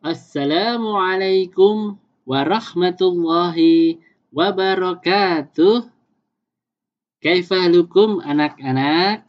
[0.00, 4.00] Assalamualaikum warahmatullahi
[4.32, 5.92] wabarakatuh.
[7.20, 9.28] Kaifalukum anak-anak?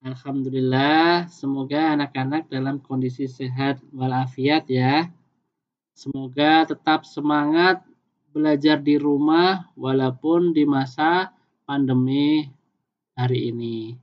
[0.00, 5.12] Alhamdulillah, semoga anak-anak dalam kondisi sehat walafiat ya.
[5.92, 7.84] Semoga tetap semangat
[8.32, 11.36] belajar di rumah walaupun di masa
[11.68, 12.48] pandemi
[13.12, 14.00] hari ini.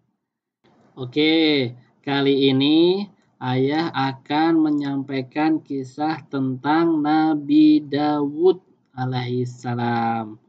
[0.94, 1.74] Oke,
[2.06, 3.15] kali ini
[3.46, 8.58] ayah akan menyampaikan kisah tentang Nabi Dawud
[8.98, 10.42] alaihissalam.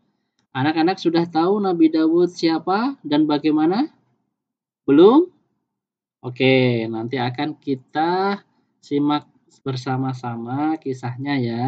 [0.56, 3.92] Anak-anak sudah tahu Nabi Dawud siapa dan bagaimana?
[4.88, 5.28] Belum?
[6.24, 8.40] Oke, nanti akan kita
[8.80, 9.28] simak
[9.60, 11.64] bersama-sama kisahnya ya.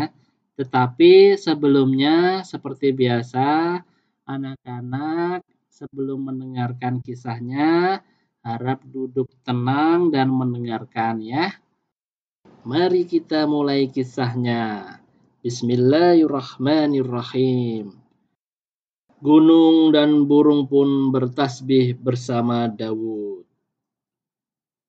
[0.56, 3.76] Tetapi sebelumnya seperti biasa,
[4.24, 8.00] anak-anak sebelum mendengarkan kisahnya
[8.48, 11.52] Harap duduk tenang dan mendengarkan ya.
[12.64, 14.96] Mari kita mulai kisahnya.
[15.44, 17.92] Bismillahirrahmanirrahim.
[19.20, 23.44] Gunung dan burung pun bertasbih bersama Dawud.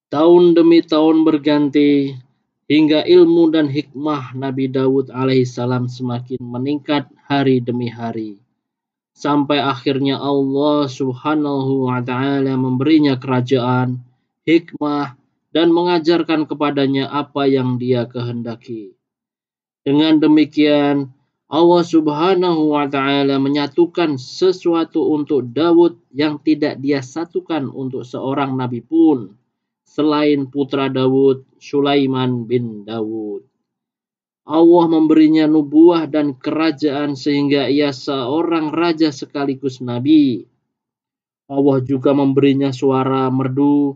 [0.08, 2.16] Tahun demi tahun berganti,
[2.72, 8.40] hingga ilmu dan hikmah Nabi Dawud alaihissalam semakin meningkat hari demi hari
[9.20, 14.00] sampai akhirnya Allah Subhanahu wa taala memberinya kerajaan,
[14.48, 15.20] hikmah
[15.52, 18.96] dan mengajarkan kepadanya apa yang dia kehendaki.
[19.84, 21.12] Dengan demikian,
[21.52, 28.80] Allah Subhanahu wa taala menyatukan sesuatu untuk Daud yang tidak dia satukan untuk seorang nabi
[28.80, 29.36] pun
[29.84, 33.44] selain putra Daud, Sulaiman bin Daud.
[34.50, 40.42] Allah memberinya nubuah dan kerajaan sehingga ia seorang raja sekaligus nabi.
[41.46, 43.94] Allah juga memberinya suara merdu,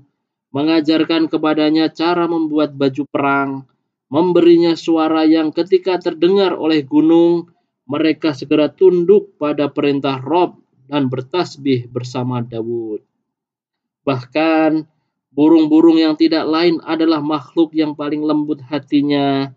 [0.53, 3.65] mengajarkan kepadanya cara membuat baju perang,
[4.13, 7.49] memberinya suara yang ketika terdengar oleh gunung,
[7.89, 13.01] mereka segera tunduk pada perintah Rob dan bertasbih bersama Dawud.
[14.05, 14.85] Bahkan
[15.33, 19.49] burung-burung yang tidak lain adalah makhluk yang paling lembut hatinya,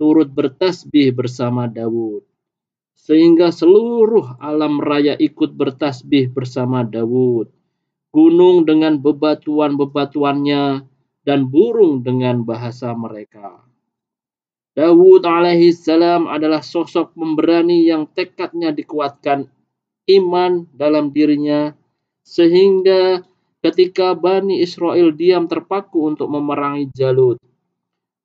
[0.00, 2.24] turut bertasbih bersama Dawud.
[2.96, 7.52] Sehingga seluruh alam raya ikut bertasbih bersama Dawud.
[8.08, 10.88] Gunung dengan bebatuan-bebatuannya
[11.28, 13.60] dan burung dengan bahasa mereka.
[14.72, 19.52] Dawud alaihissalam adalah sosok pemberani yang tekadnya dikuatkan
[20.08, 21.76] iman dalam dirinya
[22.24, 23.20] sehingga
[23.60, 27.36] ketika Bani Israel diam terpaku untuk memerangi Jalut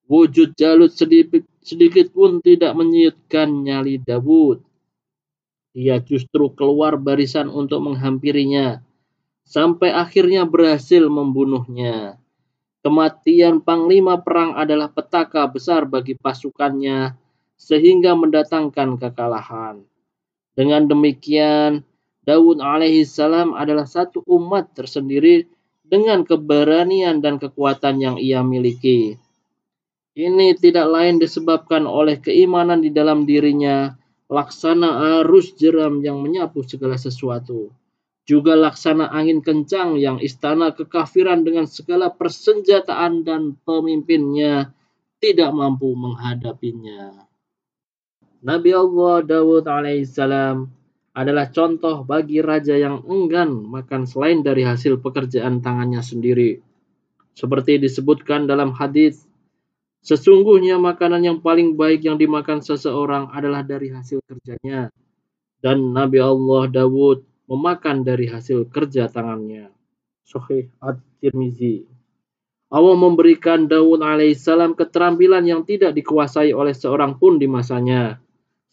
[0.06, 4.62] Wujud Jalut sedikit, sedikit pun tidak menyutkan nyali Dawud.
[5.74, 8.86] Ia justru keluar barisan untuk menghampirinya,
[9.44, 12.22] sampai akhirnya berhasil membunuhnya.
[12.86, 17.18] Kematian panglima perang adalah petaka besar bagi pasukannya,
[17.58, 19.82] sehingga mendatangkan kekalahan.
[20.54, 21.82] Dengan demikian,
[22.24, 25.50] Daud alaihissalam adalah satu umat tersendiri
[25.82, 29.18] dengan keberanian dan kekuatan yang ia miliki.
[30.16, 33.92] Ini tidak lain disebabkan oleh keimanan di dalam dirinya,
[34.32, 37.76] laksana arus jeram yang menyapu segala sesuatu.
[38.24, 44.72] Juga laksana angin kencang yang istana kekafiran dengan segala persenjataan dan pemimpinnya
[45.20, 47.28] tidak mampu menghadapinya.
[48.40, 50.64] Nabi Allah Dawud alaihissalam
[51.12, 56.64] adalah contoh bagi raja yang enggan makan selain dari hasil pekerjaan tangannya sendiri.
[57.36, 59.28] Seperti disebutkan dalam hadis
[60.06, 64.94] Sesungguhnya makanan yang paling baik yang dimakan seseorang adalah dari hasil kerjanya.
[65.58, 69.74] Dan Nabi Allah Dawud memakan dari hasil kerja tangannya.
[70.22, 71.90] Sahih At-Tirmizi.
[72.70, 78.22] Allah memberikan Dawud alaihissalam keterampilan yang tidak dikuasai oleh seorang pun di masanya.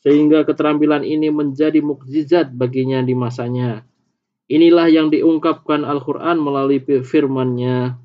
[0.05, 3.89] Sehingga keterampilan ini menjadi mukjizat baginya di masanya.
[4.53, 7.97] Inilah yang diungkapkan Al-Quran melalui firman-Nya.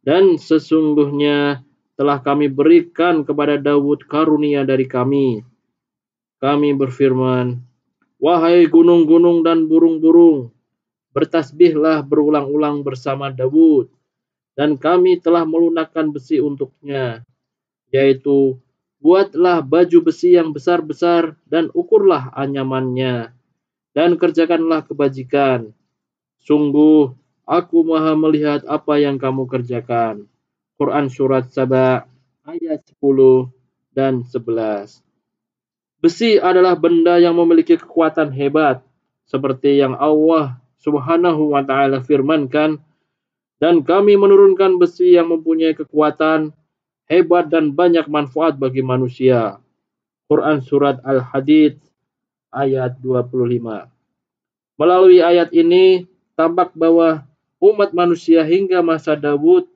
[0.00, 1.65] Dan sesungguhnya
[1.96, 5.40] telah kami berikan kepada Daud karunia dari kami.
[6.36, 7.56] Kami berfirman,
[8.16, 10.52] Wahai gunung-gunung dan burung-burung,
[11.12, 13.92] bertasbihlah berulang-ulang bersama Daud,
[14.56, 17.24] dan kami telah melunakkan besi untuknya,
[17.92, 18.56] yaitu
[19.00, 23.36] buatlah baju besi yang besar-besar dan ukurlah anyamannya,
[23.92, 25.76] dan kerjakanlah kebajikan.
[26.40, 27.12] Sungguh,
[27.44, 30.24] aku maha melihat apa yang kamu kerjakan.
[30.76, 32.04] Quran Surat Saba
[32.44, 33.48] ayat 10
[33.96, 35.00] dan 11.
[36.04, 38.84] Besi adalah benda yang memiliki kekuatan hebat,
[39.24, 42.76] seperti yang Allah Subhanahu wa Ta'ala firmankan,
[43.56, 46.52] dan kami menurunkan besi yang mempunyai kekuatan,
[47.08, 49.56] hebat dan banyak manfaat bagi manusia.
[50.28, 51.80] Quran Surat Al-Hadid
[52.52, 53.88] ayat 25.
[54.76, 56.04] Melalui ayat ini,
[56.36, 57.24] tampak bahwa
[57.64, 59.72] umat manusia hingga masa Dawud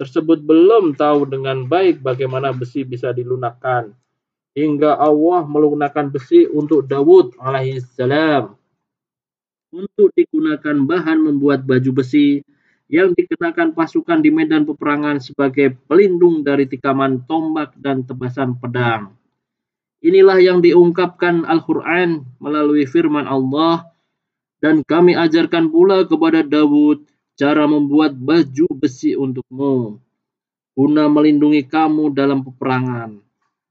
[0.00, 3.92] tersebut belum tahu dengan baik bagaimana besi bisa dilunakkan.
[4.56, 8.56] Hingga Allah melunakkan besi untuk Dawud alaihissalam
[9.70, 12.42] untuk digunakan bahan membuat baju besi
[12.90, 19.14] yang dikenakan pasukan di medan peperangan sebagai pelindung dari tikaman tombak dan tebasan pedang.
[20.02, 23.86] Inilah yang diungkapkan Al-Quran melalui firman Allah
[24.58, 27.06] dan kami ajarkan pula kepada Dawud
[27.40, 29.96] cara membuat baju besi untukmu,
[30.76, 33.16] guna melindungi kamu dalam peperangan.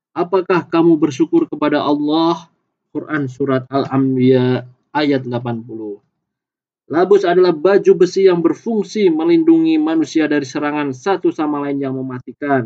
[0.09, 2.49] Apakah kamu bersyukur kepada Allah?
[2.89, 6.01] Quran Surat Al-Anbiya ayat 80.
[6.89, 12.65] Labus adalah baju besi yang berfungsi melindungi manusia dari serangan satu sama lain yang mematikan,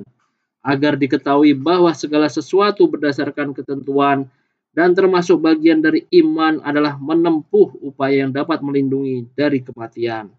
[0.63, 4.31] agar diketahui bahwa segala sesuatu berdasarkan ketentuan
[4.71, 10.31] dan termasuk bagian dari iman adalah menempuh upaya yang dapat melindungi dari kematian.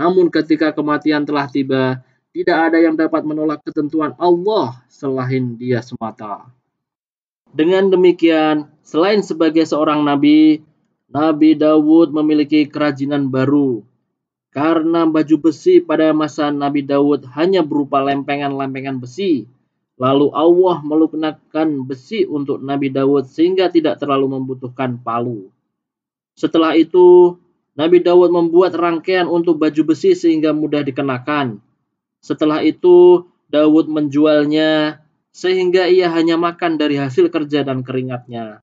[0.00, 2.00] Namun ketika kematian telah tiba,
[2.32, 6.48] tidak ada yang dapat menolak ketentuan Allah selain dia semata.
[7.52, 10.64] Dengan demikian, selain sebagai seorang nabi,
[11.12, 13.84] Nabi Dawud memiliki kerajinan baru.
[14.48, 19.44] Karena baju besi pada masa Nabi Dawud hanya berupa lempengan-lempengan besi,
[20.00, 25.52] Lalu Allah melunakkan besi untuk Nabi Dawud sehingga tidak terlalu membutuhkan palu.
[26.40, 27.36] Setelah itu,
[27.78, 31.62] Nabi Dawud membuat rangkaian untuk baju besi sehingga mudah dikenakan.
[32.20, 38.62] Setelah itu, Dawud menjualnya sehingga ia hanya makan dari hasil kerja dan keringatnya.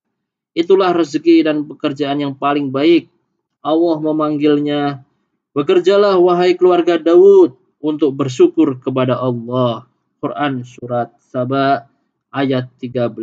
[0.52, 3.08] Itulah rezeki dan pekerjaan yang paling baik.
[3.64, 5.08] Allah memanggilnya,
[5.56, 9.90] Bekerjalah wahai keluarga Dawud untuk bersyukur kepada Allah.
[10.22, 11.88] Quran Surat Saba
[12.30, 13.16] ayat 13.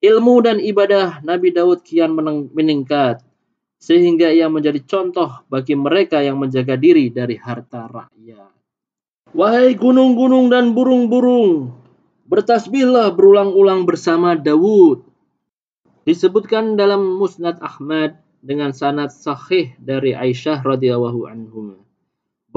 [0.00, 2.16] Ilmu dan ibadah Nabi Daud kian
[2.54, 3.25] meningkat
[3.76, 8.52] sehingga ia menjadi contoh bagi mereka yang menjaga diri dari harta rakyat.
[9.36, 11.74] Wahai gunung-gunung dan burung-burung,
[12.26, 15.04] bertasbihlah berulang-ulang bersama Dawud.
[16.06, 21.82] Disebutkan dalam Musnad Ahmad dengan sanad sahih dari Aisyah radhiyallahu anhu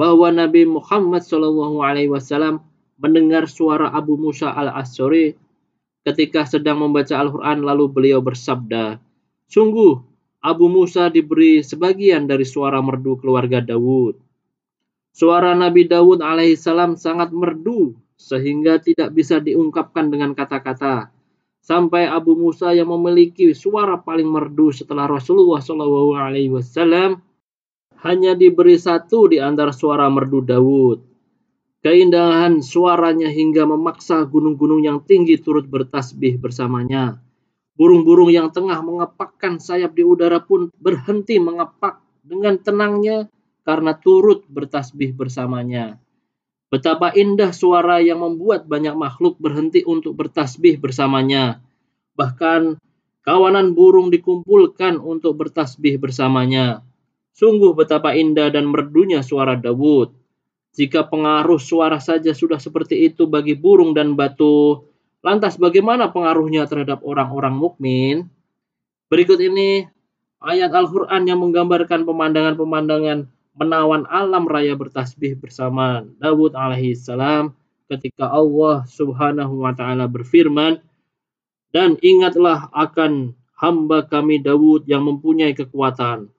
[0.00, 2.64] bahwa Nabi Muhammad shallallahu alaihi wasallam
[2.96, 5.36] mendengar suara Abu Musa al-Asy'ari
[6.08, 8.96] ketika sedang membaca Al-Quran lalu beliau bersabda,
[9.50, 10.00] Sungguh,
[10.40, 14.16] Abu Musa diberi sebagian dari suara merdu keluarga Dawud.
[15.12, 21.12] Suara Nabi Dawud alaihissalam sangat merdu sehingga tidak bisa diungkapkan dengan kata-kata.
[21.60, 27.20] Sampai Abu Musa yang memiliki suara paling merdu setelah Rasulullah Shallallahu Alaihi Wasallam
[28.00, 31.04] hanya diberi satu di antara suara merdu Dawud.
[31.84, 37.20] Keindahan suaranya hingga memaksa gunung-gunung yang tinggi turut bertasbih bersamanya.
[37.80, 43.32] Burung-burung yang tengah mengepakkan sayap di udara pun berhenti mengepak dengan tenangnya
[43.64, 45.96] karena turut bertasbih bersamanya.
[46.68, 51.64] Betapa indah suara yang membuat banyak makhluk berhenti untuk bertasbih bersamanya.
[52.20, 52.76] Bahkan
[53.24, 56.84] kawanan burung dikumpulkan untuk bertasbih bersamanya.
[57.32, 60.12] Sungguh betapa indah dan merdunya suara Dawud.
[60.76, 64.89] Jika pengaruh suara saja sudah seperti itu bagi burung dan batu,
[65.20, 68.16] lantas bagaimana pengaruhnya terhadap orang-orang mukmin?
[69.10, 69.86] Berikut ini
[70.40, 73.26] ayat Al-Quran yang menggambarkan pemandangan-pemandangan
[73.58, 77.52] menawan alam raya bertasbih bersama Dawud alaihissalam
[77.90, 80.78] ketika Allah subhanahu wa ta'ala berfirman,
[81.74, 86.30] dan ingatlah akan hamba kami Dawud yang mempunyai kekuatan.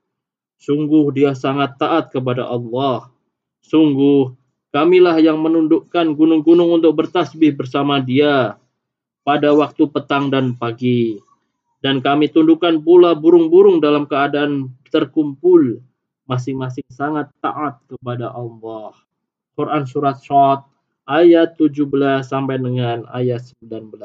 [0.61, 3.11] Sungguh dia sangat taat kepada Allah
[3.61, 4.33] Sungguh,
[4.73, 8.57] kamilah yang menundukkan gunung-gunung untuk bertasbih bersama dia
[9.21, 11.17] pada waktu petang dan pagi.
[11.81, 15.81] Dan kami tundukkan pula burung-burung dalam keadaan terkumpul,
[16.29, 18.93] masing-masing sangat taat kepada Allah.
[19.57, 20.69] Quran Surat Shot
[21.09, 23.97] ayat 17 sampai dengan ayat 19.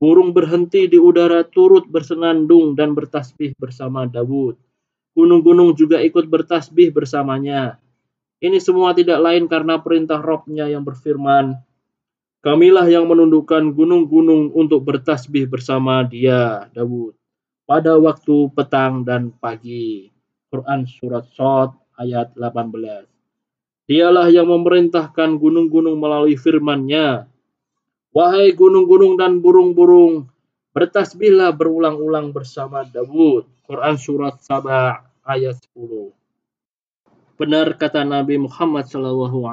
[0.00, 4.58] Burung berhenti di udara turut bersenandung dan bertasbih bersama Dawud.
[5.14, 7.78] Gunung-gunung juga ikut bertasbih bersamanya
[8.40, 11.60] ini semua tidak lain karena perintah Robnya yang berfirman,
[12.40, 17.12] Kamilah yang menundukkan gunung-gunung untuk bertasbih bersama dia, Dawud,
[17.68, 20.08] pada waktu petang dan pagi.
[20.48, 23.04] Quran Surat Sot ayat 18.
[23.84, 27.28] Dialah yang memerintahkan gunung-gunung melalui firman-Nya.
[28.16, 30.32] Wahai gunung-gunung dan burung-burung,
[30.72, 33.44] bertasbihlah berulang-ulang bersama Dawud.
[33.68, 36.08] Quran Surat Sabah ayat 10.
[37.36, 39.44] Benar kata Nabi Muhammad Shallallahu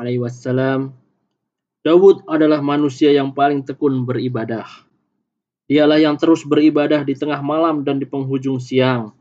[1.87, 4.67] Daud adalah manusia yang paling tekun beribadah.
[5.71, 9.15] Dialah yang terus beribadah di tengah malam dan di penghujung siang.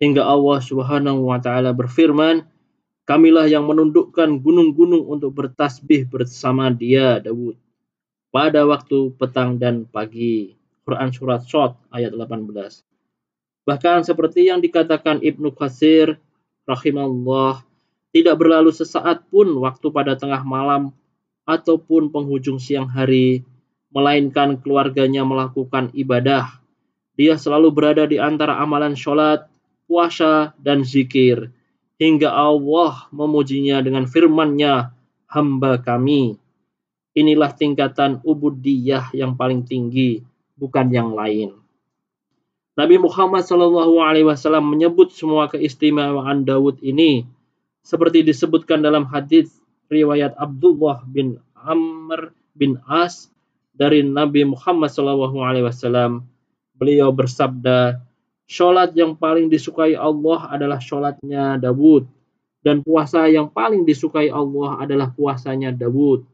[0.00, 2.48] Hingga Allah Subhanahu wa taala berfirman,
[3.04, 7.60] Kamilah yang menundukkan gunung-gunung untuk bertasbih bersama dia, Daud.
[8.32, 10.56] Pada waktu petang dan pagi.
[10.88, 12.48] Quran Surat Sot ayat 18.
[13.68, 16.16] Bahkan seperti yang dikatakan Ibnu Qasir
[16.64, 17.60] rahimahullah,
[18.16, 20.96] tidak berlalu sesaat pun waktu pada tengah malam
[21.48, 23.40] ataupun penghujung siang hari,
[23.88, 26.60] melainkan keluarganya melakukan ibadah.
[27.16, 29.48] Dia selalu berada di antara amalan sholat,
[29.88, 31.48] puasa, dan zikir,
[31.96, 34.92] hingga Allah memujinya dengan firman-Nya,
[35.32, 36.36] hamba kami.
[37.16, 40.22] Inilah tingkatan ubudiyah yang paling tinggi,
[40.54, 41.56] bukan yang lain.
[42.78, 47.26] Nabi Muhammad Wasallam menyebut semua keistimewaan Daud ini
[47.82, 49.50] seperti disebutkan dalam hadis
[49.88, 53.28] riwayat Abdullah bin Amr bin As
[53.74, 56.24] dari Nabi Muhammad Shallallahu Alaihi Wasallam.
[56.78, 57.98] Beliau bersabda,
[58.46, 62.06] sholat yang paling disukai Allah adalah sholatnya Daud
[62.62, 66.26] dan puasa yang paling disukai Allah adalah puasanya Daud.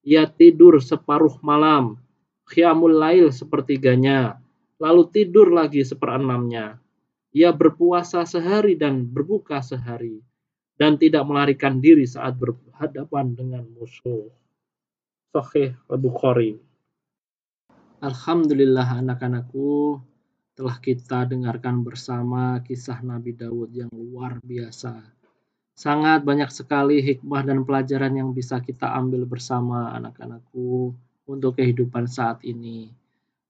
[0.00, 2.00] Ia tidur separuh malam,
[2.48, 4.40] khiyamul lail sepertiganya,
[4.80, 6.80] lalu tidur lagi seperenamnya.
[7.30, 10.24] Ia berpuasa sehari dan berbuka sehari,
[10.80, 14.32] dan tidak melarikan diri saat berhadapan dengan musuh.
[15.28, 16.56] Sahih Al-Bukhari.
[18.00, 20.00] Alhamdulillah anak-anakku
[20.56, 25.04] telah kita dengarkan bersama kisah Nabi Daud yang luar biasa.
[25.76, 30.96] Sangat banyak sekali hikmah dan pelajaran yang bisa kita ambil bersama anak-anakku
[31.28, 32.88] untuk kehidupan saat ini.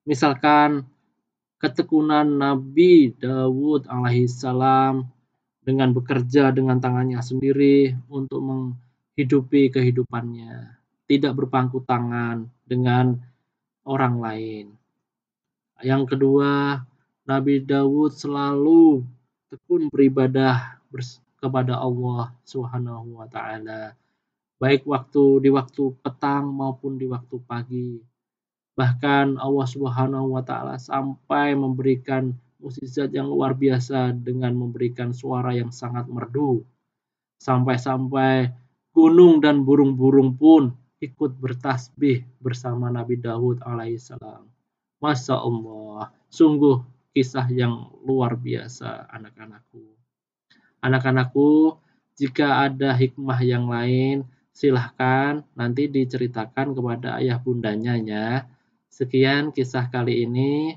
[0.03, 0.83] Misalkan
[1.63, 5.20] ketekunan Nabi Dawud alaihissalam
[5.71, 10.75] dengan bekerja dengan tangannya sendiri untuk menghidupi kehidupannya,
[11.07, 13.15] tidak berpangku tangan dengan
[13.87, 14.67] orang lain.
[15.79, 16.83] Yang kedua,
[17.23, 19.07] Nabi Dawud selalu
[19.47, 20.83] tekun beribadah
[21.39, 23.95] kepada Allah Subhanahu wa taala
[24.61, 27.97] baik waktu di waktu petang maupun di waktu pagi
[28.81, 35.73] Bahkan Allah Subhanahu wa taala sampai memberikan mukjizat yang luar biasa dengan memberikan suara yang
[35.73, 36.63] sangat merdu.
[37.41, 38.53] Sampai-sampai
[38.93, 44.45] gunung dan burung-burung pun ikut bertasbih bersama Nabi Daud alaihissalam.
[45.01, 46.85] Masya Allah, sungguh
[47.17, 49.81] kisah yang luar biasa anak-anakku.
[50.85, 51.81] Anak-anakku,
[52.21, 58.45] jika ada hikmah yang lain, silahkan nanti diceritakan kepada ayah bundanya ya.
[58.93, 60.77] Sekian kisah kali ini.